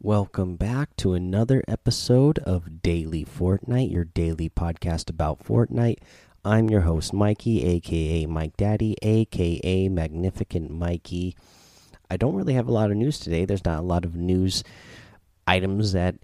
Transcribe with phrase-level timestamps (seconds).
[0.00, 5.98] Welcome back to another episode of Daily Fortnite, your daily podcast about Fortnite.
[6.44, 11.36] I'm your host, Mikey, aka Mike Daddy, aka Magnificent Mikey.
[12.10, 13.44] I don't really have a lot of news today.
[13.44, 14.64] There's not a lot of news
[15.46, 16.14] items that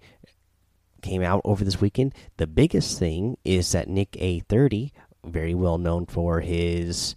[1.02, 2.14] came out over this weekend.
[2.36, 4.92] The biggest thing is that NickEh30,
[5.24, 7.16] very well known for his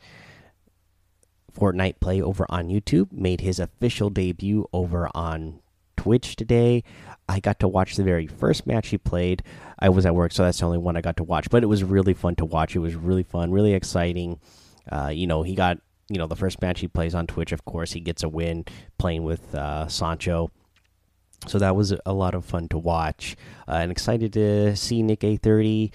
[1.57, 5.59] Fortnite play over on YouTube, made his official debut over on
[5.95, 6.83] Twitch today.
[7.27, 9.43] I got to watch the very first match he played.
[9.79, 11.49] I was at work, so that's the only one I got to watch.
[11.49, 12.75] But it was really fun to watch.
[12.75, 14.39] It was really fun, really exciting.
[14.89, 15.79] Uh, you know, he got
[16.09, 17.51] you know the first match he plays on Twitch.
[17.51, 18.65] Of course, he gets a win
[18.97, 20.51] playing with uh, Sancho.
[21.47, 23.35] So that was a lot of fun to watch,
[23.67, 25.91] uh, and excited to see Nick A thirty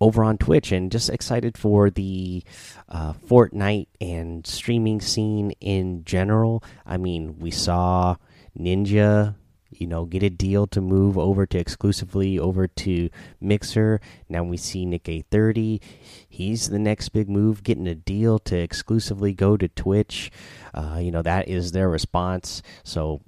[0.00, 2.42] over on Twitch, and just excited for the
[2.88, 6.62] uh, Fortnite and streaming scene in general.
[6.86, 8.16] I mean, we saw
[8.58, 9.34] Ninja
[9.70, 13.10] you know, get a deal to move over to exclusively over to
[13.40, 14.00] Mixer.
[14.28, 15.80] Now we see NickEh30.
[16.28, 20.30] He's the next big move, getting a deal to exclusively go to Twitch.
[20.74, 22.62] Uh, you know, that is their response.
[22.82, 23.20] So,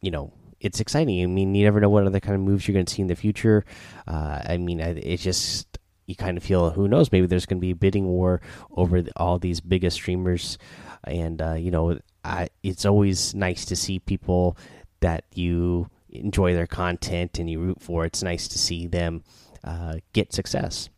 [0.00, 1.22] you know, it's exciting.
[1.22, 3.08] I mean, you never know what other kind of moves you're going to see in
[3.08, 3.64] the future.
[4.06, 5.73] Uh, I mean, it's just
[6.06, 8.40] you kind of feel who knows maybe there's going to be a bidding war
[8.76, 10.58] over the, all these biggest streamers
[11.04, 14.56] and uh, you know I, it's always nice to see people
[15.00, 18.04] that you enjoy their content and you root for.
[18.04, 19.24] It's nice to see them
[19.62, 20.88] uh, get success.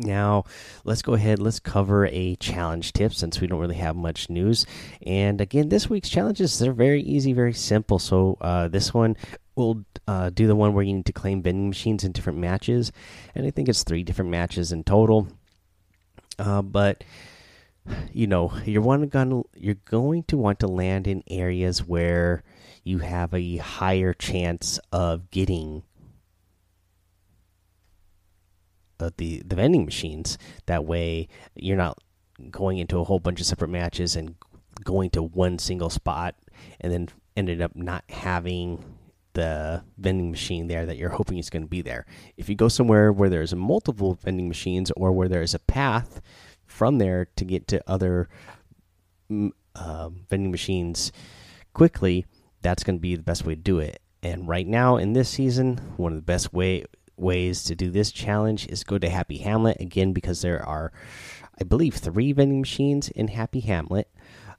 [0.00, 0.44] Now,
[0.84, 1.40] let's go ahead.
[1.40, 4.64] Let's cover a challenge tip since we don't really have much news.
[5.04, 7.98] And again, this week's challenges they're very easy, very simple.
[7.98, 9.16] So uh, this one
[9.58, 12.92] we'll uh, do the one where you need to claim vending machines in different matches,
[13.34, 15.28] and I think it's three different matches in total.
[16.38, 17.04] Uh, but
[18.12, 22.42] you know, you're one gonna you're going to want to land in areas where
[22.84, 25.82] you have a higher chance of getting
[29.00, 30.38] uh, the the vending machines.
[30.66, 31.98] That way, you're not
[32.50, 34.36] going into a whole bunch of separate matches and
[34.84, 36.36] going to one single spot
[36.80, 38.97] and then ended up not having
[39.38, 42.06] the vending machine there that you're hoping is going to be there.
[42.36, 46.20] If you go somewhere where there's multiple vending machines or where there's a path
[46.66, 48.28] from there to get to other
[49.76, 51.12] uh, vending machines
[51.72, 52.26] quickly,
[52.62, 54.02] that's going to be the best way to do it.
[54.24, 56.84] And right now in this season, one of the best way
[57.16, 60.92] ways to do this challenge is go to Happy Hamlet again because there are,
[61.60, 64.10] I believe, three vending machines in Happy Hamlet.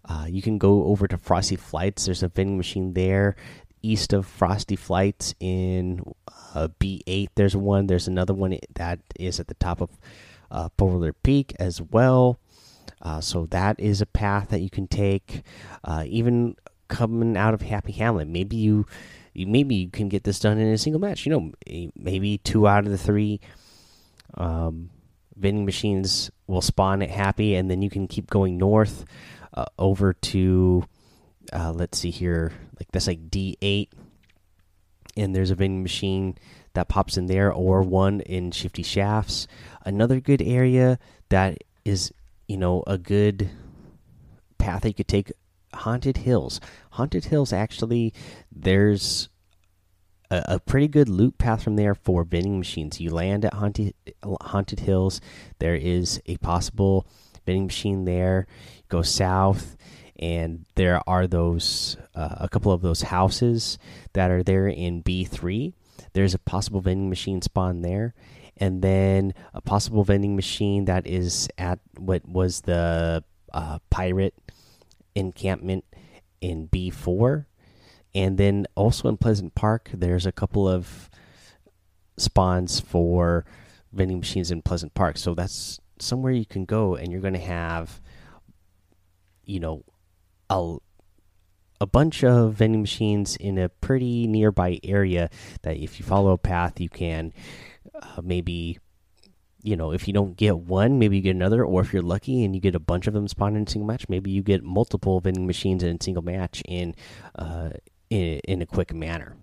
[0.06, 2.06] Uh, you can go over to Frosty Flights.
[2.06, 3.36] There's a vending machine there
[3.82, 6.02] east of Frosty Flights in
[6.56, 7.30] uh, B8.
[7.36, 7.88] There's one.
[7.88, 9.90] There's another one that is at the top of
[10.52, 12.40] uh, Polar Peak as well.
[13.02, 15.44] Uh, so that is a path that you can take.
[15.84, 16.56] Uh, even
[16.88, 18.28] coming out of Happy Hamlet.
[18.28, 18.86] Maybe you,
[19.34, 21.26] you, maybe you can get this done in a single match.
[21.26, 23.40] You know, maybe two out of the three
[24.34, 24.90] um,
[25.36, 29.06] vending machines will spawn at Happy, and then you can keep going north
[29.54, 30.84] uh, over to.
[31.52, 33.92] Uh, let's see here, like that's like D eight,
[35.18, 36.38] and there's a vending machine
[36.74, 39.48] that pops in there, or one in Shifty Shafts.
[39.86, 41.00] Another good area
[41.30, 42.12] that is,
[42.48, 43.50] you know, a good
[44.58, 45.32] path that you could take
[45.74, 46.60] Haunted Hills.
[46.92, 48.14] Haunted Hills actually
[48.52, 49.30] there's
[50.30, 53.00] a, a, pretty good loop path from there for vending machines.
[53.00, 53.94] You land at Haunted
[54.24, 55.22] Haunted Hills.
[55.60, 57.08] There is a possible
[57.46, 58.48] vending machine there.
[58.90, 59.78] Go south,
[60.20, 63.80] and there are those uh, a couple of those houses
[64.14, 65.74] that are there in B three.
[66.14, 68.14] There's a possible vending machine spawn there,
[68.58, 73.24] and then a possible vending machine that is at what was the
[73.54, 74.36] uh, pirate
[75.16, 75.86] encampment
[76.42, 77.46] in B4.
[78.16, 81.10] And then also in Pleasant Park, there's a couple of
[82.18, 83.46] spawns for
[83.94, 85.18] vending machines in Pleasant Park.
[85.18, 88.02] So that's somewhere you can go and you're going to have,
[89.46, 89.84] you know,
[90.50, 90.78] a,
[91.82, 95.30] a bunch of vending machines in a pretty nearby area
[95.62, 97.34] that if you follow a path, you can
[98.02, 98.80] uh, maybe
[99.62, 102.44] you know, if you don't get one, maybe you get another, or if you're lucky
[102.44, 104.64] and you get a bunch of them spawn in a single match, maybe you get
[104.64, 106.96] multiple vending machines in a single match in
[107.36, 107.72] uh,
[108.10, 109.36] in, in a quick manner.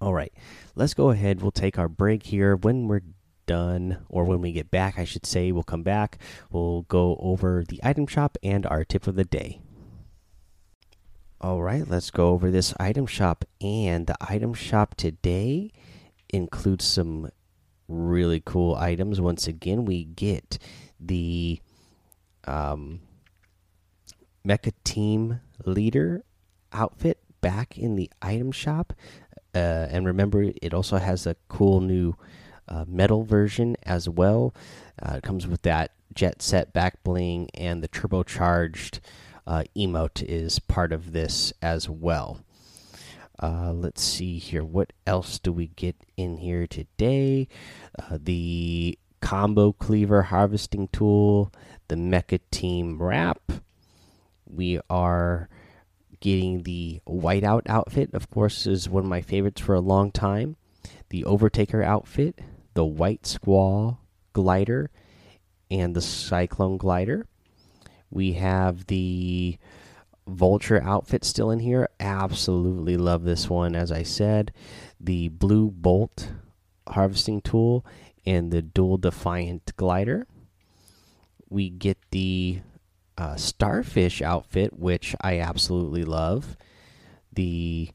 [0.00, 0.32] All right,
[0.74, 1.40] let's go ahead.
[1.40, 2.54] We'll take our break here.
[2.54, 3.02] When we're
[3.46, 6.18] done, or when we get back, I should say, we'll come back.
[6.50, 9.60] We'll go over the item shop and our tip of the day.
[11.40, 13.44] All right, let's go over this item shop.
[13.60, 15.70] And the item shop today
[16.30, 17.30] includes some
[17.86, 19.20] really cool items.
[19.20, 20.58] Once again, we get
[20.98, 21.60] the
[22.44, 23.02] um,
[24.44, 26.24] Mecha Team Leader
[26.72, 28.92] outfit back in the item shop.
[29.54, 32.14] Uh, and remember, it also has a cool new
[32.66, 34.52] uh, metal version as well.
[35.00, 38.98] Uh, it comes with that jet set back bling, and the turbocharged
[39.48, 42.44] uh, emote is part of this as well.
[43.42, 44.62] Uh, let's see here.
[44.62, 47.48] What else do we get in here today?
[47.98, 51.50] Uh, the combo cleaver harvesting tool,
[51.88, 53.40] the mecha team wrap.
[54.44, 55.48] We are
[56.20, 60.56] getting the whiteout outfit, of course, is one of my favorites for a long time.
[61.08, 62.38] The overtaker outfit,
[62.74, 64.00] the white squall
[64.34, 64.90] glider,
[65.70, 67.26] and the cyclone glider.
[68.10, 69.58] We have the
[70.26, 71.88] vulture outfit still in here.
[72.00, 73.74] Absolutely love this one.
[73.74, 74.52] As I said,
[75.00, 76.32] the blue bolt
[76.88, 77.84] harvesting tool
[78.26, 80.26] and the dual defiant glider.
[81.48, 82.60] We get the
[83.16, 86.56] uh, starfish outfit, which I absolutely love.
[87.32, 87.90] The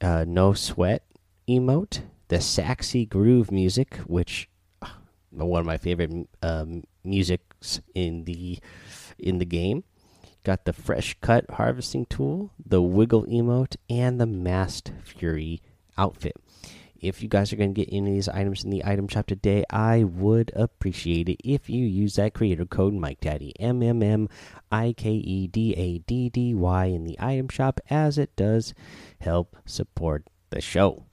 [0.00, 1.02] uh, no sweat
[1.48, 4.48] emote, the sexy groove music, which
[4.82, 4.88] uh,
[5.30, 8.58] one of my favorite um, musics in the
[9.18, 9.84] in the game.
[10.44, 15.60] Got the fresh cut harvesting tool, the wiggle emote, and the masked fury
[15.98, 16.36] outfit.
[17.00, 19.26] If you guys are going to get any of these items in the item shop
[19.26, 24.02] today, I would appreciate it if you use that creator code Mike Daddy M M
[24.02, 24.28] M
[24.72, 28.72] I K E D A D D Y in the item shop, as it does
[29.20, 31.04] help support the show.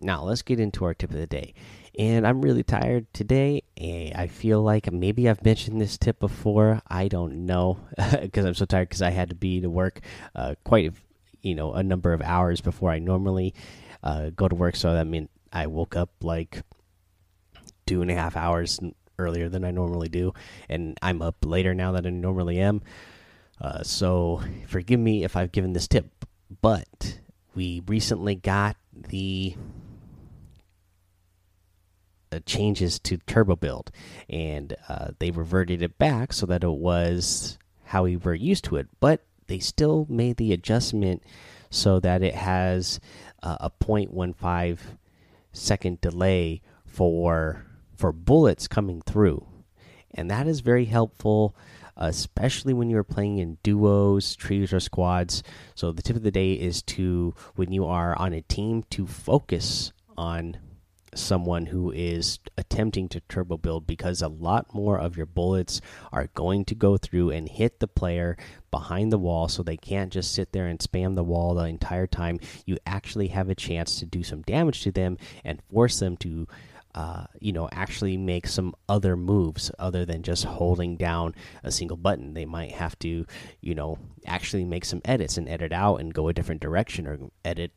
[0.00, 1.54] Now let's get into our tip of the day
[1.98, 3.62] and I'm really tired today.
[4.14, 6.80] I feel like maybe I've mentioned this tip before.
[6.88, 7.78] I don't know
[8.20, 10.00] because I'm so tired because I had to be to work
[10.34, 10.92] uh, quite,
[11.42, 13.54] you know, a number of hours before I normally
[14.02, 14.76] uh, go to work.
[14.76, 16.62] So that meant I woke up like
[17.86, 18.80] two and a half hours
[19.18, 20.34] earlier than I normally do,
[20.68, 22.82] and I'm up later now than I normally am.
[23.60, 26.06] Uh, so forgive me if I've given this tip,
[26.60, 27.20] but
[27.54, 29.54] we recently got the
[32.40, 33.90] changes to turbo build
[34.28, 38.76] and uh, they reverted it back so that it was how we were used to
[38.76, 41.22] it but they still made the adjustment
[41.70, 43.00] so that it has
[43.42, 44.78] uh, a 0.15
[45.52, 47.64] second delay for
[47.96, 49.46] for bullets coming through
[50.14, 51.54] and that is very helpful
[51.96, 55.42] especially when you're playing in duos, trios, or squads.
[55.74, 59.06] So the tip of the day is to when you are on a team to
[59.06, 60.56] focus on
[61.14, 65.80] someone who is attempting to turbo build because a lot more of your bullets
[66.12, 68.36] are going to go through and hit the player
[68.70, 72.06] behind the wall so they can't just sit there and spam the wall the entire
[72.06, 76.16] time you actually have a chance to do some damage to them and force them
[76.16, 76.46] to
[76.94, 81.34] uh, you know, actually make some other moves other than just holding down
[81.64, 82.34] a single button.
[82.34, 83.26] They might have to,
[83.60, 87.18] you know, actually make some edits and edit out and go a different direction or
[87.44, 87.72] edit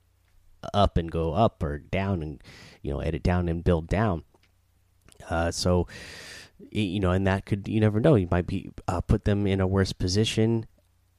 [0.73, 2.43] up and go up or down and
[2.81, 4.23] you know edit down and build down.
[5.29, 5.87] Uh, so
[6.71, 9.61] you know and that could you never know you might be uh, put them in
[9.61, 10.65] a worse position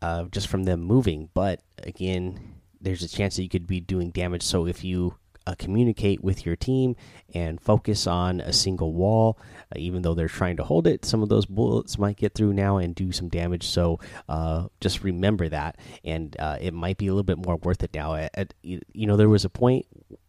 [0.02, 1.28] uh, just from them moving.
[1.34, 4.42] But again there's a chance that you could be doing damage.
[4.42, 5.16] So if you
[5.48, 6.94] uh, communicate with your team
[7.32, 9.38] and focus on a single wall.
[9.74, 12.52] Uh, even though they're trying to hold it, some of those bullets might get through
[12.52, 13.66] now and do some damage.
[13.66, 17.82] So uh, just remember that, and uh, it might be a little bit more worth
[17.82, 18.14] it now.
[18.14, 19.86] At, at, you know, there was a point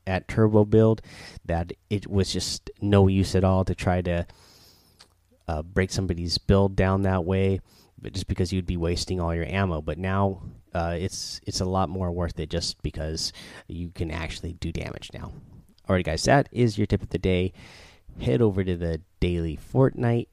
[0.08, 1.02] at Turbo Build
[1.46, 4.26] that it was just no use at all to try to
[5.50, 7.60] uh, break somebody's build down that way
[8.14, 9.82] just because you'd be wasting all your ammo.
[9.82, 13.34] But now uh, it's it's a lot more worth it just because
[13.68, 15.32] you can actually do damage now.
[15.90, 17.54] Alright, guys, that is your tip of the day.
[18.22, 20.28] Head over to the daily Fortnite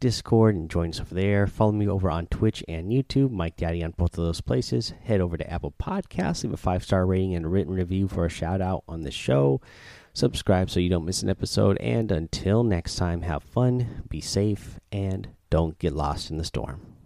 [0.00, 1.46] Discord and join us over there.
[1.46, 4.94] Follow me over on Twitch and YouTube, Mike Daddy on both of those places.
[5.04, 8.24] Head over to Apple Podcasts, leave a five star rating and a written review for
[8.24, 9.60] a shout out on the show.
[10.12, 11.76] Subscribe so you don't miss an episode.
[11.78, 16.99] And until next time, have fun, be safe, and don't get lost in the storm.